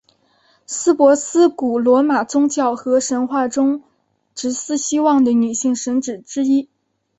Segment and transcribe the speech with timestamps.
[0.65, 3.83] 司珀斯古罗马宗教和神话中
[4.33, 6.67] 职司希望的女性神只之一。